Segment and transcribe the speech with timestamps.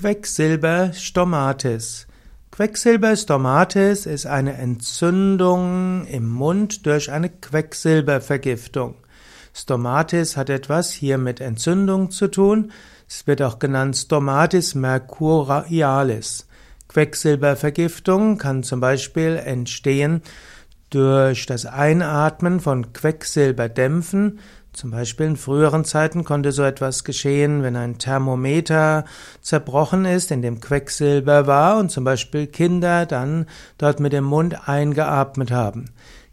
[0.00, 2.06] Quecksilber stomatis.
[2.52, 8.94] Quecksilber stomatis ist eine Entzündung im Mund durch eine Quecksilbervergiftung.
[9.52, 12.70] Stomatis hat etwas hier mit Entzündung zu tun.
[13.08, 16.46] Es wird auch genannt Stomatis mercurialis.
[16.86, 20.22] Quecksilbervergiftung kann zum Beispiel entstehen
[20.90, 24.38] durch das Einatmen von Quecksilberdämpfen,
[24.72, 29.04] zum Beispiel in früheren Zeiten konnte so etwas geschehen, wenn ein Thermometer
[29.40, 33.46] zerbrochen ist, in dem Quecksilber war und zum Beispiel Kinder dann
[33.76, 35.86] dort mit dem Mund eingeatmet haben.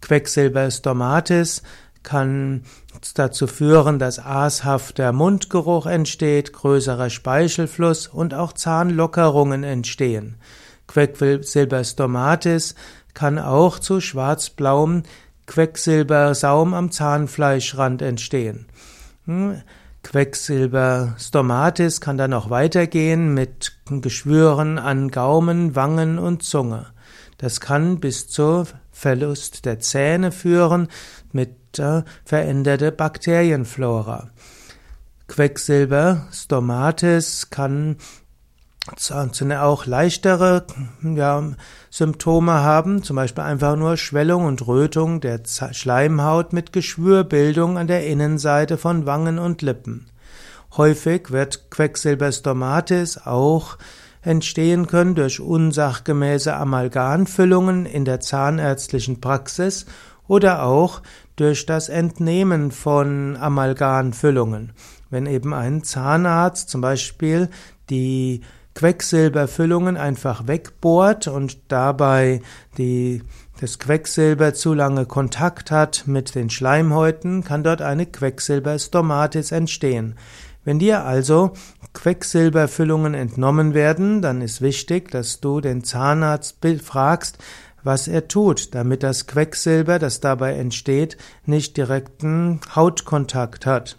[0.00, 1.62] Quecksilber Stomatis
[2.02, 2.62] kann
[3.14, 10.36] dazu führen, dass aashafter Mundgeruch entsteht, größerer Speichelfluss und auch Zahnlockerungen entstehen.
[10.86, 12.74] Quecksilber Stomatis
[13.14, 15.02] kann auch zu schwarzblauem
[15.46, 18.66] Quecksilbersaum am Zahnfleischrand entstehen.
[19.26, 19.62] Hm,
[20.02, 26.86] Quecksilber Stomatis kann dann auch weitergehen mit Geschwüren an Gaumen, Wangen und Zunge.
[27.38, 30.88] Das kann bis zu Verlust der Zähne führen
[31.32, 34.30] mit äh, veränderter Bakterienflora.
[35.26, 37.50] Quecksilber Stomatis
[38.86, 40.64] kann auch leichtere
[41.02, 41.42] ja,
[41.90, 48.06] Symptome haben, zum Beispiel einfach nur Schwellung und Rötung der Schleimhaut mit Geschwürbildung an der
[48.06, 50.06] Innenseite von Wangen und Lippen.
[50.76, 53.76] Häufig wird Quecksilberstomatis auch
[54.22, 59.86] entstehen können durch unsachgemäße Amalgamfüllungen in der zahnärztlichen Praxis
[60.28, 61.02] oder auch
[61.36, 64.72] durch das Entnehmen von Amalgamfüllungen.
[65.08, 67.48] Wenn eben ein Zahnarzt zum Beispiel
[67.88, 68.42] die
[68.80, 72.40] Quecksilberfüllungen einfach wegbohrt und dabei
[72.78, 73.22] die,
[73.60, 80.14] das Quecksilber zu lange Kontakt hat mit den Schleimhäuten, kann dort eine Quecksilberstomatis entstehen.
[80.64, 81.52] Wenn dir also
[81.92, 87.36] Quecksilberfüllungen entnommen werden, dann ist wichtig, dass du den Zahnarzt fragst,
[87.82, 93.98] was er tut, damit das Quecksilber, das dabei entsteht, nicht direkten Hautkontakt hat.